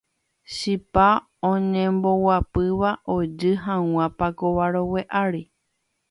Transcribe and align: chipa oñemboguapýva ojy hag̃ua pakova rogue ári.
chipa 0.53 1.07
oñemboguapýva 1.51 2.91
ojy 3.15 3.51
hag̃ua 3.65 4.05
pakova 4.19 4.65
rogue 4.73 5.01
ári. 5.21 5.43